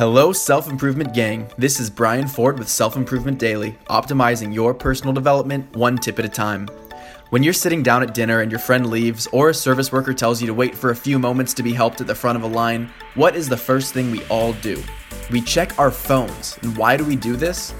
[0.00, 1.46] Hello, Self Improvement Gang.
[1.58, 6.24] This is Brian Ford with Self Improvement Daily, optimizing your personal development one tip at
[6.24, 6.68] a time.
[7.28, 10.40] When you're sitting down at dinner and your friend leaves, or a service worker tells
[10.40, 12.46] you to wait for a few moments to be helped at the front of a
[12.46, 14.82] line, what is the first thing we all do?
[15.30, 16.56] We check our phones.
[16.62, 17.74] And why do we do this?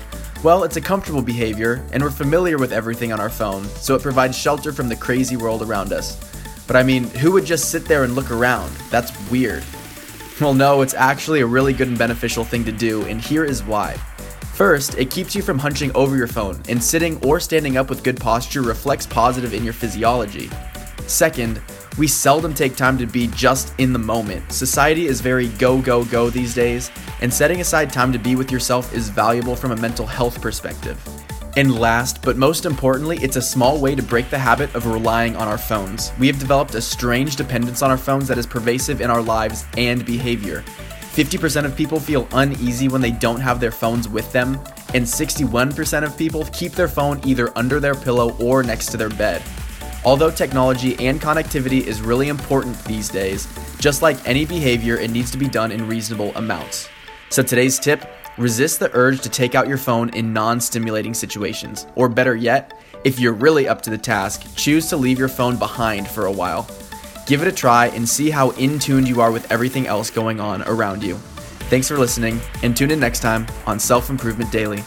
[0.45, 4.02] Well, it's a comfortable behavior, and we're familiar with everything on our phone, so it
[4.02, 6.21] provides shelter from the crazy world around us.
[6.66, 8.73] But I mean, who would just sit there and look around?
[8.91, 9.64] That's weird.
[10.41, 13.62] Well, no, it's actually a really good and beneficial thing to do, and here is
[13.62, 13.92] why.
[14.55, 18.02] First, it keeps you from hunching over your phone, and sitting or standing up with
[18.02, 20.48] good posture reflects positive in your physiology.
[21.06, 21.61] Second,
[21.98, 24.50] we seldom take time to be just in the moment.
[24.50, 28.50] Society is very go, go, go these days, and setting aside time to be with
[28.50, 30.98] yourself is valuable from a mental health perspective.
[31.56, 35.34] And last, but most importantly, it's a small way to break the habit of relying
[35.34, 36.12] on our phones.
[36.18, 39.64] We have developed a strange dependence on our phones that is pervasive in our lives
[39.77, 40.62] and behavior.
[41.12, 44.60] 50% of people feel uneasy when they don't have their phones with them,
[44.94, 49.08] and 61% of people keep their phone either under their pillow or next to their
[49.08, 49.42] bed.
[50.05, 53.48] Although technology and connectivity is really important these days,
[53.80, 56.88] just like any behavior, it needs to be done in reasonable amounts.
[57.28, 58.08] So today's tip
[58.39, 61.86] Resist the urge to take out your phone in non stimulating situations.
[61.95, 62.72] Or better yet,
[63.05, 66.33] if you're really up to the task, choose to leave your phone behind for a
[66.33, 66.69] while.
[67.27, 70.41] Give it a try and see how in tuned you are with everything else going
[70.41, 71.17] on around you.
[71.70, 74.83] Thanks for listening, and tune in next time on Self Improvement Daily.